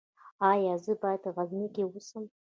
[0.51, 2.23] ایا زه باید په غزني کې اوسم؟